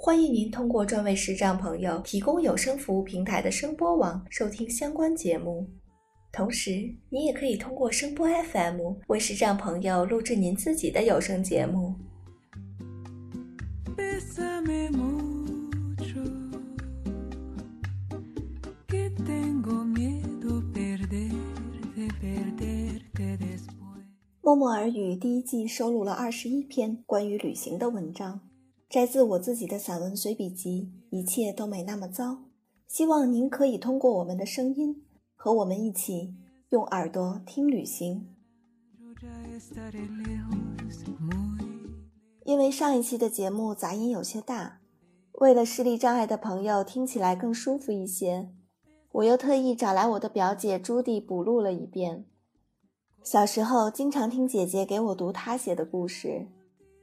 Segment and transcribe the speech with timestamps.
[0.00, 5.68] 欢迎您通过专为视障朋友提供有声服务平台的声波网收听相关节目。
[6.30, 6.70] 同时，
[7.10, 11.96] 您也可以通过声波 FM 为视障朋友录制您自己的有声节目。
[24.40, 28.40] 默默耳语第一季收录了二十一篇关于旅行的文章，
[28.88, 32.32] 摘自我自己的散文随笔集《一切都没那么糟》。
[32.86, 35.04] 希望您可以通过我们的声音，
[35.36, 36.34] 和我们一起
[36.70, 38.34] 用耳朵听旅行。
[42.46, 44.80] 因为上一期的节目杂音有些大，
[45.32, 48.48] 为了视力障碍的朋友听起来更舒服一些，
[49.12, 52.24] 我又特意找来我的表姐朱迪补录了一遍。
[53.22, 56.46] 小时候经常听姐姐给我读她写的故事，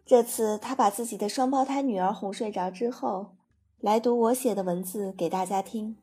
[0.05, 3.35] 这次她把自己的双胞胎女儿哄睡着之后，
[3.79, 5.97] 来读我写的文字给大家听。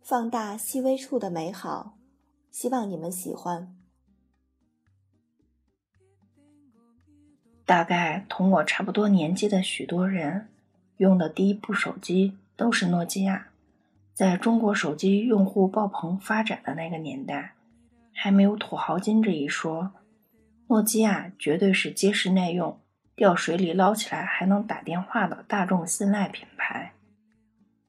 [0.00, 1.98] 放大细微处的美好，
[2.52, 3.76] 希望你们喜欢。
[7.64, 10.48] 大概同我差不多年纪的许多人，
[10.98, 13.48] 用的第一部手机都是诺基亚，
[14.14, 17.54] 在中国手机用户爆棚发展的那个年代。
[18.12, 19.90] 还没有土豪金这一说，
[20.68, 22.80] 诺基亚绝对是结实耐用、
[23.14, 26.92] 掉水里捞起来还能打电话的大众信赖品牌。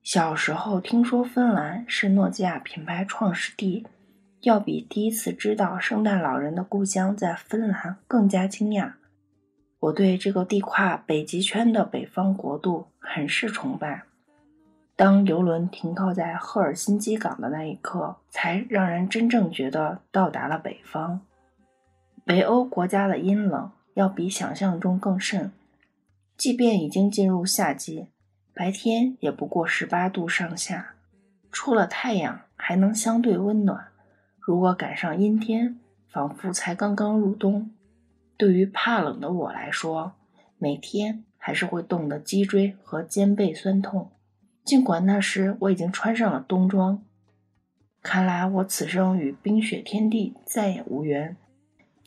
[0.03, 3.85] 小时候听说芬兰是诺基亚品牌创始地，
[4.41, 8.93] 要比第一次知道圣诞老人的故乡在芬兰更加惊讶。
[9.79, 14.03] 我对这个地跨北极圈的北方国度很是崇拜。
[14.95, 21.21] 当游轮停靠在赫尔辛基港的那一刻，才让人真正觉得到达了北方。
[22.27, 25.49] 北欧国家的阴冷要比想象中更甚，
[26.35, 28.07] 即便已经进入夏季，
[28.53, 30.95] 白天也不过十八度上下，
[31.53, 33.87] 出了太阳还能相对温暖。
[34.41, 35.79] 如果赶上阴天，
[36.11, 37.71] 仿佛才刚刚入冬。
[38.35, 40.11] 对于怕冷的我来说，
[40.57, 44.11] 每天还是会冻得脊椎和肩背酸痛。
[44.65, 47.01] 尽管那时我已经穿上了冬装，
[48.03, 51.37] 看来我此生与冰雪天地再也无缘。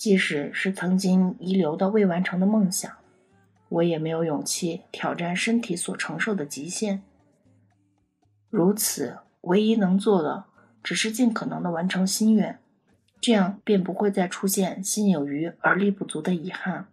[0.01, 2.91] 即使是曾经遗留的未完成的梦想，
[3.69, 7.03] 我也没有勇气挑战身体所承受的极限。
[8.49, 10.47] 如此，唯一能做的
[10.83, 12.59] 只是尽可能的完成心愿，
[13.21, 16.87] 这样便不会再出现心有余而力不足的遗憾。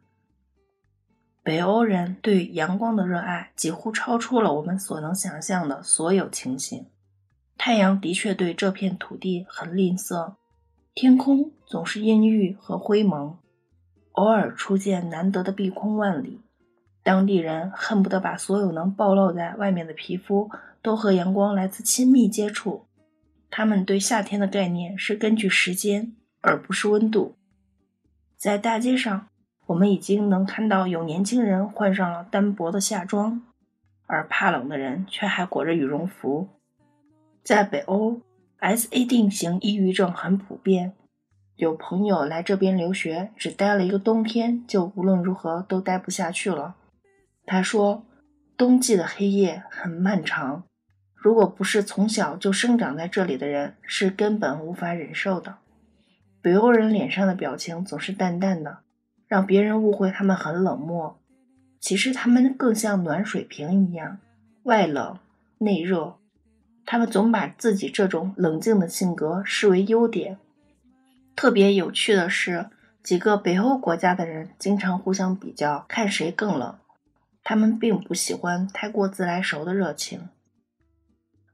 [1.42, 6.86] 北欧人对阳光的热爱几乎超出了我们所能想象的所有情形。
[7.58, 10.34] 太阳的确对这片土地很吝啬，
[11.00, 13.38] 天空总是阴郁和灰蒙，
[14.14, 16.42] 偶尔出现难得的碧空万里。
[17.04, 20.50] 当地人恨不得把所有能暴露在外面的皮肤
[20.82, 22.88] 都和阳光来自亲密接触。
[23.52, 27.36] 他们对夏天的概念是根据时间，而不是温度。
[28.36, 29.28] 在大街上。
[29.68, 33.44] 我们已经能看到有年轻人换上了单薄的夏装，
[34.06, 36.48] 而怕冷的人却还裹着羽绒服。
[37.44, 38.22] 在北欧
[38.60, 40.94] ，SAD 型抑郁症很普遍。
[41.56, 46.76] 有朋友来这边留学，只待了一个冬天，就无论如何都待不下去了。
[47.46, 48.06] 他说，
[48.56, 50.64] 冬季的黑夜很漫长，
[51.16, 55.58] 如果不是从小就生长在这里的人，是根本无法忍受的。
[56.42, 58.80] 北欧人脸上的表情总是淡淡的。
[59.28, 61.20] 让别人误会他们很冷漠，
[61.82, 64.20] 其实他们更像暖水瓶一样，
[64.64, 65.20] 外冷
[65.58, 66.16] 内热。
[66.90, 70.38] 他们总把自己这种冷静的性格视为优点。
[71.36, 72.68] 特别有趣的是，
[73.04, 76.80] 几个北欧国家的人经常互相比较，看谁更冷。
[77.44, 80.30] 他们并不喜欢太过自来熟的热情。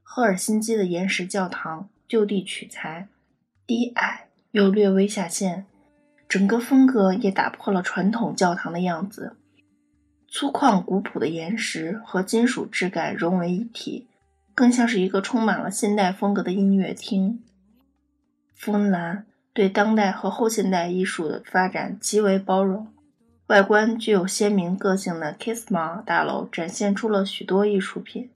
[0.04, 3.08] 赫尔辛基的岩石教堂就地取材，
[3.66, 5.66] 低矮又略微下陷。
[6.28, 9.36] 整个风格也打破了传统教堂的样子，
[10.28, 14.06] 粗犷古朴的岩石和金属质感融为一体，
[14.54, 17.42] 更像是一个充满了现代风格的音乐厅。
[18.54, 22.86] 芬兰对当代和后现代艺术的发展极为包容，
[23.48, 28.30] 外观具有鲜明个性的 Kisma 大楼展现出了许多艺术品。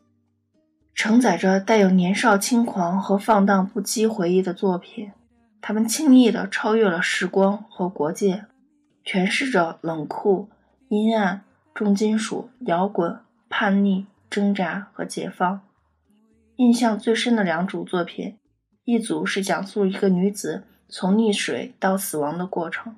[0.94, 5.12] 承载着带有年少轻狂和放荡不羁回忆的作品。
[5.60, 8.44] 他们轻易地超越了时光和国界，
[9.04, 10.48] 诠释着冷酷、
[10.88, 11.42] 阴暗、
[11.74, 13.18] 重金属、摇滚、
[13.48, 15.60] 叛逆、挣扎和解放。
[16.58, 18.36] 印象最深的两组作品，
[18.82, 22.96] 一组是讲述一个女子从溺水到死亡的过程，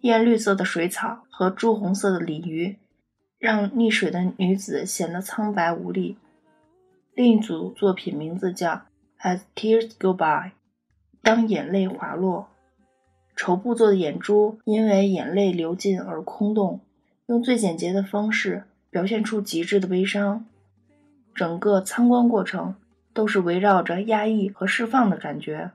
[0.00, 2.76] 艳绿色的水草和朱红色的鲤鱼，
[3.38, 6.16] 让溺水的女子显得苍白无力。
[7.14, 8.72] 另一组作品名字叫
[9.20, 10.24] 《As Tears Go By》，
[11.22, 12.48] 当眼泪滑落，
[13.36, 16.80] 绸布做的眼珠因为眼泪流尽而空洞，
[17.26, 20.44] 用最简洁的方式表现出极致的悲伤。
[21.40, 22.74] 整个参观过程
[23.14, 25.70] 都是围绕着压抑和释放的感觉。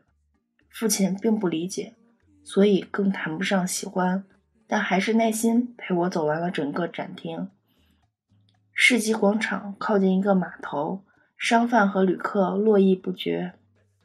[0.69, 1.95] 父亲并不理解，
[2.43, 4.23] 所以更谈不上喜欢，
[4.67, 7.49] 但还是耐心陪我走完了整个展厅。
[8.75, 11.01] 世纪广场靠近一个码头，
[11.35, 13.53] 商贩和旅客络绎不绝，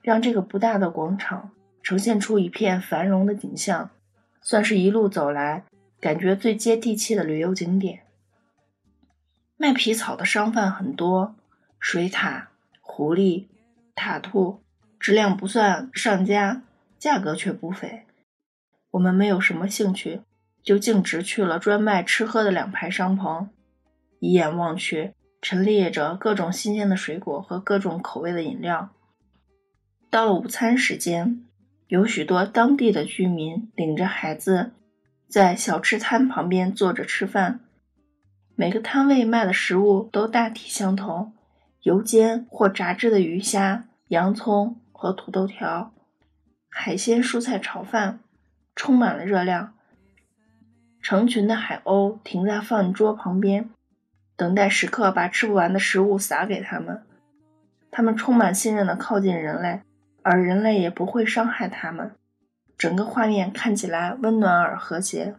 [0.00, 1.50] 让这个不大的广场
[1.82, 3.90] 呈现出一片繁荣的景象，
[4.40, 5.64] 算是一路走来
[6.00, 8.04] 感觉最接地气的旅游景点。
[9.58, 11.36] 卖皮草的商贩很多。
[11.80, 12.44] 水獭、
[12.80, 13.46] 狐狸、
[13.96, 14.62] 獭兔，
[15.00, 16.62] 质量不算上佳，
[16.98, 18.04] 价格却不菲。
[18.92, 20.20] 我们没有什么兴趣，
[20.62, 23.48] 就径直去了专卖吃喝的两排商棚。
[24.18, 28.90] 一眼望去，陈列着各种新鲜的水果和各种口味的饮料。
[30.10, 31.46] 到了午餐时间，
[31.88, 34.72] 有许多当地的居民领着孩子，
[35.28, 37.60] 在小吃摊旁边坐着吃饭。
[38.54, 41.32] 每个摊位卖的食物都大体相同。
[41.82, 45.92] 油煎或炸制的鱼虾、洋葱和土豆条，
[46.68, 48.20] 海鲜蔬菜炒饭，
[48.76, 49.72] 充满了热量。
[51.00, 53.70] 成群的海鸥停在饭桌旁边，
[54.36, 57.02] 等待食客把吃不完的食物撒给他们。
[57.90, 59.80] 他们充满信任地靠近人类，
[60.22, 62.12] 而人类也不会伤害他们。
[62.76, 65.34] 整个画面看起来温暖而和谐。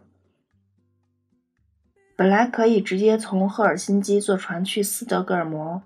[2.16, 5.82] 本来可以直接从赫尔辛基坐船去斯德哥尔摩。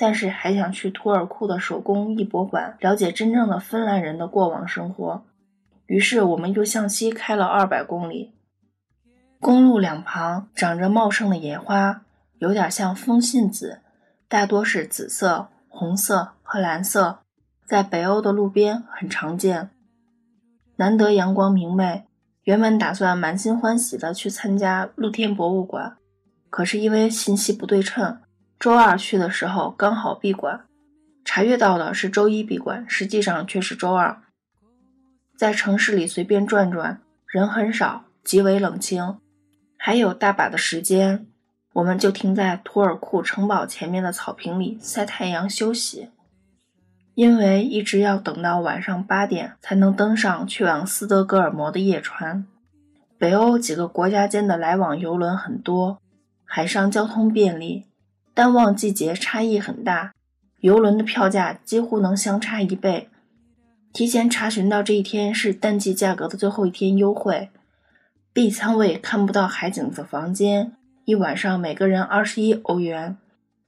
[0.00, 5.24] 但是还想去图尔库的手工艺博物馆了解真正的芬兰人的过往生活，
[5.86, 8.32] 于是我们又向西开了二百公里。
[9.40, 12.02] 公路两旁长着茂盛的野花，
[12.38, 13.80] 有点像风信子，
[14.28, 17.18] 大多是紫色、红色和蓝色，
[17.66, 19.70] 在北欧的路边很常见。
[20.76, 22.04] 难得阳光明媚，
[22.44, 25.96] 原本打算满心欢喜地去参加露天博物馆，
[26.50, 28.20] 可是因为信息不对称。
[28.58, 30.64] 周二去的时候刚好闭馆，
[31.24, 34.20] 查阅到的是周一闭馆，实际上却是周二。
[35.36, 39.18] 在城市里随便转转，人很少，极为冷清，
[39.76, 41.28] 还有大把的时间，
[41.74, 46.10] 我们就停在图尔库城堡前面的草坪里晒太阳休息。
[47.14, 52.46] 因为一直要等到晚上八点才能登上去往斯德哥尔摩的夜船。
[53.18, 55.98] 北欧几个国家间的来往游轮很多，
[56.44, 57.87] 海上交通便利。
[58.38, 60.12] 淡旺季节差异很大，
[60.60, 63.08] 游轮的票价几乎能相差一倍。
[63.92, 67.48] 提前查询到这一天是淡季价格的最后一天优惠。
[68.32, 73.16] B 舱位看不到海景的房间，一晚上每个人二十一欧元，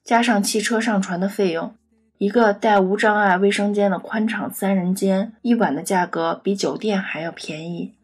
[0.05, 1.75] 加上汽车上船的费用，
[2.19, 7.95] 一个带无障碍卫生间的宽敞三人间，一晚的价格比酒店还要便宜。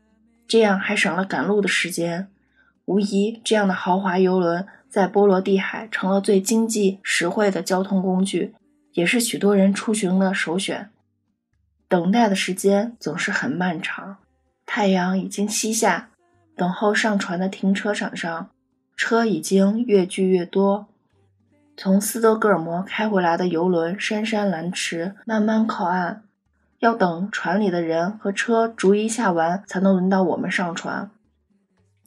[0.48, 2.26] 这样还省了赶路的时间。
[2.86, 4.66] 无疑，这样的豪华游轮。
[4.88, 8.54] 在波罗的海成了最经济实惠的交通工具，
[8.92, 10.90] 也是许多人出行的首选。
[11.88, 14.16] 等待的时间总是很漫长，
[14.64, 16.08] 太阳已经西下，
[16.56, 18.50] 等候上船的停车场上，
[18.96, 20.86] 车已经越聚越多。
[21.76, 26.22] 从斯德哥尔摩开回来的游轮姗姗来迟，慢慢靠岸，
[26.78, 31.10] 要等船里的人和车逐一下完，才能轮到我们上船。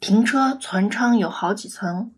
[0.00, 2.10] 停车船舱有好几层。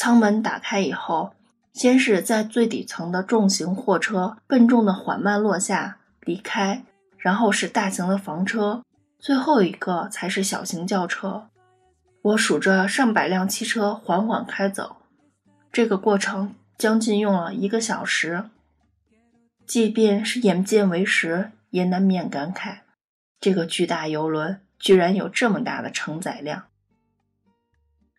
[0.00, 1.34] 舱门打开以后，
[1.74, 6.86] 先是在最底层的重型货车笨重的缓慢落下离开，
[7.18, 8.82] 然后是大型的房车，
[9.18, 11.48] 最后一个才是小型轿车。
[12.22, 14.96] 我数着上百辆汽车缓缓开走，
[15.70, 18.44] 这个过程将近用了一个小时。
[19.66, 22.78] 即便是眼见为实，也难免感慨，
[23.38, 26.68] 这个巨大游轮居然有这么大的承载量。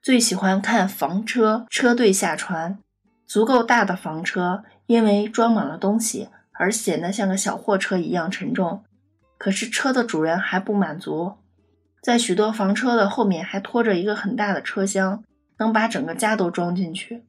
[0.02, 2.80] 最喜欢看房车车队下船，
[3.28, 8.84] 足够大的房车因为装满了东西而显得像个小货车一样沉重。
[9.38, 11.34] 可是车的主人还不满足，
[12.02, 15.24] 在许多房车的后面还拖着一个很大的车厢，
[15.60, 17.24] 能把整个家都装进去。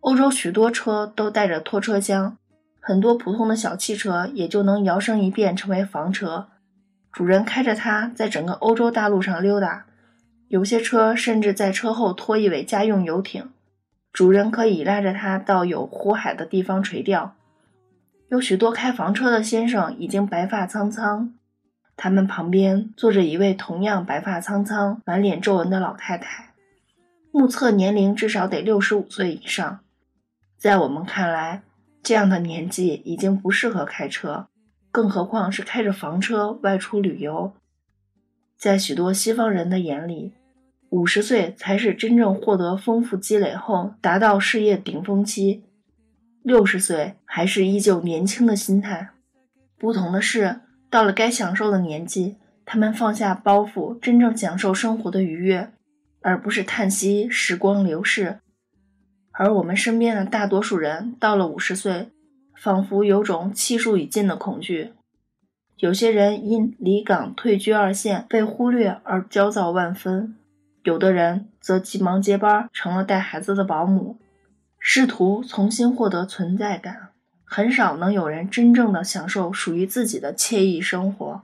[0.00, 2.38] 欧洲许多车都带着拖车厢，
[2.80, 6.48] 很多普通的小汽车也就能摇身一变成为房车，
[7.12, 9.84] 主人开着它在整个欧洲大陆上溜达。
[10.52, 13.48] 有些车甚至在车后拖一尾家用游艇，
[14.12, 17.34] 主人可以拉着它到有湖海的地方垂钓。
[18.28, 21.32] 有许多开房车的先生已经白发苍苍，
[21.96, 26.52] 他们旁边坐着一位同样白发苍苍、满脸皱纹的老太太，
[27.30, 29.80] 目测年龄至少得六十五岁以上。
[30.58, 31.62] 在我们看来，
[32.02, 34.48] 这样的年纪已经不适合开车，
[34.90, 37.54] 更何况是开着房车外出旅游。
[38.58, 40.34] 在许多西方人的眼里，
[40.92, 45.62] 五十岁才是真正获得丰富积累后达到事业顶峰期，
[46.42, 49.08] 六十岁还是依旧年轻的心态。
[49.78, 55.70] 不同的是，到了该享受的年纪，他们放下包袱，真正享受生活的愉悦，
[56.20, 58.40] 而不是叹息时光流逝。
[59.30, 62.10] 而我们身边的大多数人到了五十岁，
[62.54, 64.92] 仿佛有种气数已尽的恐惧。
[65.78, 70.36] 有些人因离岗退居二线被忽略而焦躁万分。
[70.82, 74.18] 有的人则急忙接班，成了带孩子的保姆，
[74.78, 77.10] 试图重新获得存在感。
[77.44, 81.42] 很少能有人真正的享受属于自己的惬意生活。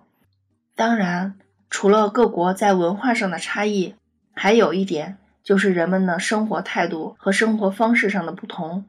[0.74, 1.34] 当然，
[1.68, 3.94] 除了各国在文化上的差异，
[4.32, 8.84] 还有一点就是人们的生活态度和生活方式上的不同。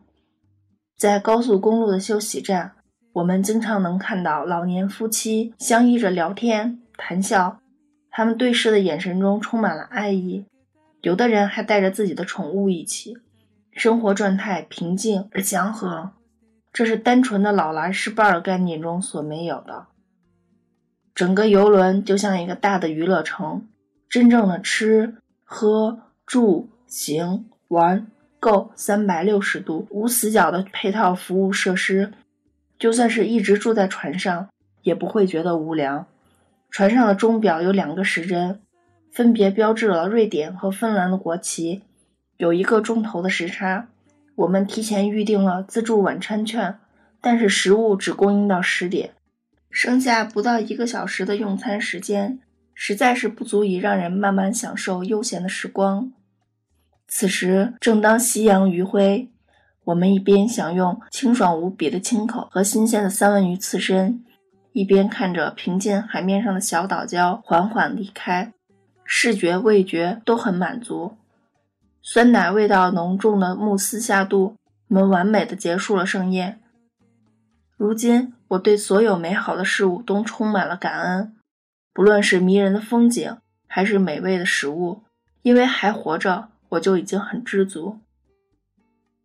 [0.98, 2.72] 在高速公路的休息站，
[3.14, 7.60] 我们经常能看到老年夫妻相依着聊天谈笑。
[8.20, 10.44] 他们对视的眼神中充满了爱意，
[11.00, 13.16] 有的人还带着自己的宠物一起，
[13.72, 16.12] 生活状态平静而祥和，
[16.74, 19.86] 这是单纯的老来失伴概念中所没有的。
[21.16, 23.66] 整个游轮就像一个大的娱乐城，
[24.10, 28.08] 真正的吃喝住行玩
[28.42, 32.12] 购三百六十度无死角的配套服务设施，
[32.78, 34.50] 就算是一直住在船上，
[34.82, 36.06] 也不会觉得无聊。
[36.70, 38.60] 船上的钟表有两个时针，
[39.12, 41.82] 分别标志了瑞典和芬兰的国旗，
[42.38, 43.88] 有一个钟头的时差。
[44.36, 46.80] 我们提前预定了自助晚餐券，
[47.20, 49.12] 但是食物只供应到十点，
[49.70, 52.40] 剩下不到一个小时的用餐时间，
[52.74, 56.14] 实在是不足以让人慢慢享受悠闲的时光。
[57.08, 59.28] 此时正当夕阳余晖，
[59.86, 64.24] 我们一边享用清爽无比的清口和新鲜的三文鱼刺身。
[64.72, 68.54] 一边看着平静海面上的小岛礁缓缓离开，
[69.04, 71.18] 视觉味觉都很满足。
[72.02, 74.56] 酸奶味道浓重的慕斯下肚，
[74.88, 76.60] 我们完美的结束了盛宴。
[77.76, 81.36] 如今，我对所有美好的事物都充满了感恩，
[81.94, 85.04] 不论是迷人的风景，还是美味的食物，
[85.42, 88.00] 因为还活着，我就已经很知足。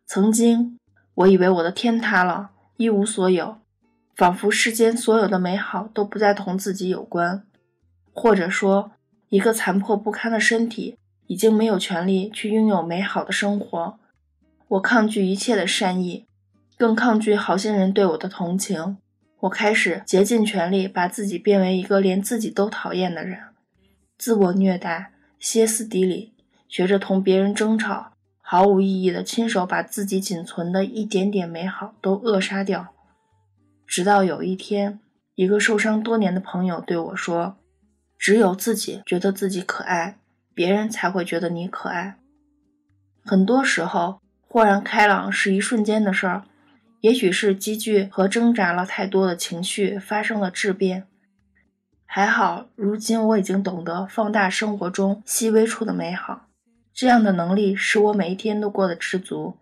[0.05, 0.77] 曾经，
[1.13, 3.57] 我以为我的天塌了，一无所有。
[4.15, 7.43] 仿佛世间所有的美好都不再同自己有关，
[8.13, 8.91] 或者说，
[9.27, 13.99] 一个残破不堪的身体已经没有权利去拥有美好的生活。
[14.69, 16.25] 我抗拒一切的善意，
[16.77, 18.97] 更抗拒好心人对我的同情。
[19.41, 23.39] 我开始竭尽全力把自己变为一个连自己都讨厌的人，
[24.17, 26.33] 自我虐待，歇斯底里，
[26.69, 32.94] 学着同别人争吵，毫无意义的亲手把自己仅存的一点点美好都扼杀掉。
[33.87, 34.99] 直到有一天，
[35.35, 37.57] 一个受伤多年的朋友对我说
[38.17, 40.17] ：“只有自己觉得自己可爱，
[40.53, 42.17] 别人才会觉得你可爱。”
[43.23, 46.43] 很多时候，豁然开朗是一瞬间的事儿，
[47.01, 51.07] 也许是积聚和挣扎了太多的情绪发生了质变。
[52.05, 56.47] 还好，如今我已经懂得放大生活中细微处的美好，
[56.93, 59.57] 这样的能力使我每一天都过得知足。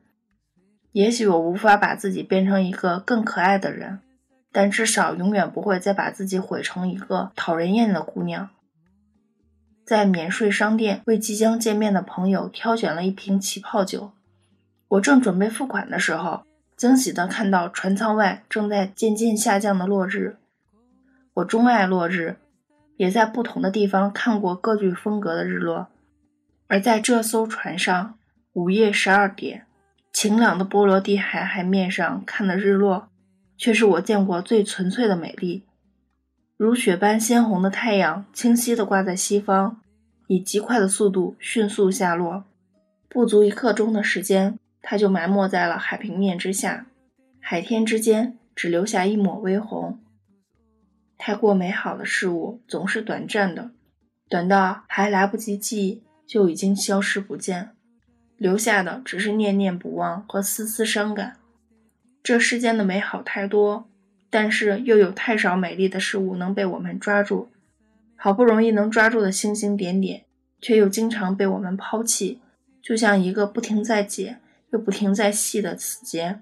[0.91, 3.99] 也许我无法把自己变成一个更可爱的人。
[4.53, 8.49] 但至少永远不会再把自己毁成一个讨人厌的姑娘。
[9.83, 14.13] 在免税商店为即将见面的朋友挑选了一瓶起泡酒，
[14.87, 16.45] 我正准备付款的时候，
[16.77, 20.37] 惊喜地看到船舱外正在渐渐下降的落日。
[21.33, 22.37] 我钟爱落日，
[22.95, 25.87] 也在不同的地方看过各具风格的日落，
[26.67, 28.17] 而在这艘船上，
[28.53, 29.65] 午夜十二点，
[30.13, 33.09] 晴朗的波罗的海海面上看的日落。
[33.57, 35.63] 却是我见过最纯粹的美丽，
[36.57, 39.81] 如雪般鲜红的太阳，清晰地挂在西方，
[40.27, 42.43] 以极快的速度迅速下落。
[43.07, 46.87] 不足一刻钟的时间，它就埋没在了海平面之下，
[47.39, 49.99] 海天之间只留下一抹微红。
[51.17, 53.71] 太过美好的事物总是短暂的，
[54.27, 57.69] 短到还来不及记忆，就已经消失不见。
[58.35, 61.37] 留下的只是念念不忘和丝丝伤感。
[62.23, 63.89] 这世间的美好太多，
[64.29, 67.49] 但是又有太少美丽的事物能被我们抓住。
[68.15, 70.23] 好不容易能抓住的星星点点，
[70.61, 72.39] 却又经常被我们抛弃，
[72.81, 74.37] 就像一个不停在解
[74.71, 76.39] 又不停在系的死结。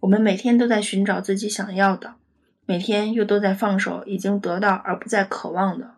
[0.00, 2.14] 我们每天都在寻找自己想要的，
[2.64, 5.90] 每天又都在放手已经得到而不再渴望的。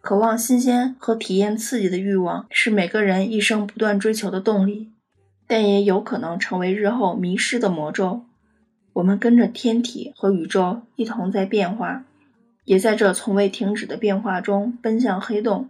[0.00, 4.90] 渴望新鲜和体验刺激的欲望是每个人一生不断追求的动力，
[5.46, 8.24] 但也有可能成为日后迷失的魔咒。
[8.94, 12.04] 我们跟着天体和宇宙一同在变化，
[12.64, 15.68] 也在这从未停止的变化中奔向黑洞。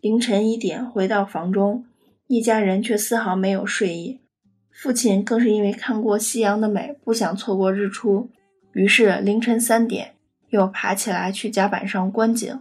[0.00, 1.84] 凌晨一点回到房中，
[2.26, 4.20] 一家人却丝毫没有睡意。
[4.70, 8.28] 父亲更是因为看过夕阳的美，不想错过日出，
[8.72, 10.12] 于是凌晨三点。
[10.50, 12.60] 又爬起来去甲板上观景。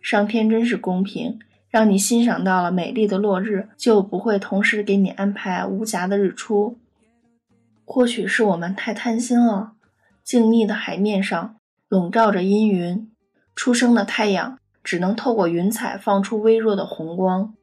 [0.00, 6.76] 上天真是公平，让你欣赏到了美丽的落日，就不会同时给你安排无暇的日出。
[7.84, 9.72] 或许是我们太贪心了。
[10.22, 11.56] 静谧的海面上
[11.88, 13.10] 笼罩着阴云，
[13.54, 17.54] 初升的太阳只能透过云彩放出微弱的红光。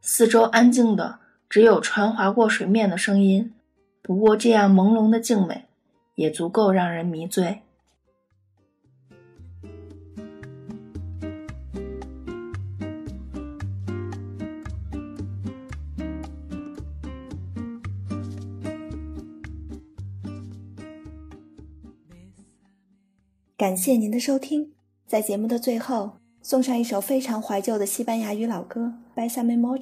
[0.00, 3.54] 四周安静的，只有船划过水面的声音。
[4.02, 5.66] 不过这样朦胧的静美，
[6.14, 7.62] 也足够让人迷醉。
[23.58, 24.70] 感谢您的收听，
[25.04, 26.12] 在节目的最后
[26.42, 29.80] 送上一首非常怀旧的西班牙语老歌《Bésame Mucho》。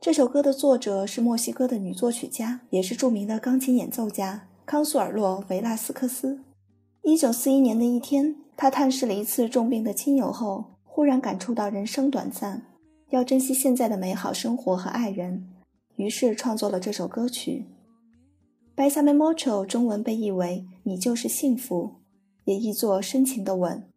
[0.00, 6.44] 这首歌的作者是墨西哥的女作曲家，也是著名的钢琴演奏家康苏尔洛·维拉斯克斯。
[7.02, 12.62] 一九四一年的一天，他探视了一次重病的亲友后，忽然感触到人生短暂，
[13.10, 15.48] 要珍惜现在的美好生活和爱人，
[15.96, 17.66] 于是创作了这首歌曲。
[18.80, 21.94] 《Bésame Mucho》中文被译为“你就是幸福”。
[22.44, 23.88] 也译作深情的吻，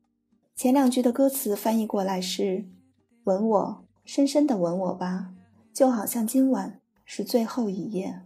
[0.56, 2.66] 前两句的歌词翻译过来是
[3.26, 5.34] ：“吻我，深深的吻我吧，
[5.74, 8.22] 就好像今晚是最后一夜。”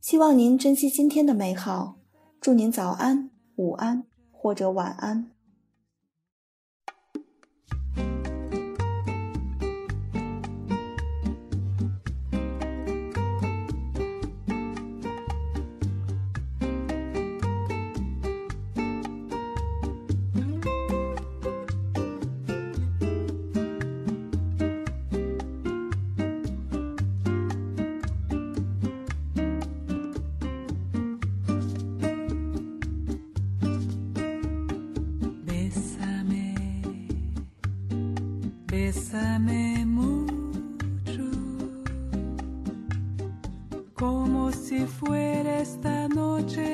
[0.00, 1.96] 希望您珍惜今天的美好，
[2.40, 5.30] 祝您早安、午安或者晚安。
[39.12, 41.24] Bésame mucho,
[43.92, 46.69] como si fuera esta noche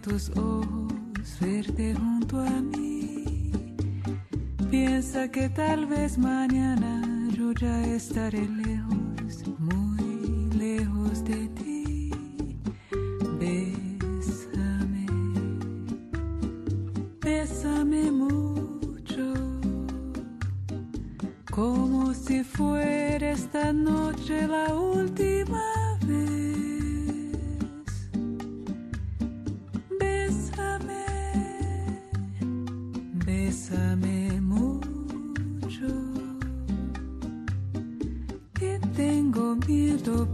[0.00, 3.50] tus ojos, verte junto a mí.
[4.70, 7.02] Piensa que tal vez mañana
[7.36, 12.10] yo ya estaré lejos, muy lejos de ti.
[13.40, 15.06] Bésame,
[17.20, 19.34] bésame mucho,
[21.50, 25.62] como si fuera esta noche la última.
[26.06, 26.47] Bésame